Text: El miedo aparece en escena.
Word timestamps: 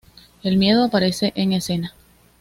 El 0.41 0.57
miedo 0.57 0.83
aparece 0.85 1.31
en 1.35 1.53
escena. 1.53 1.93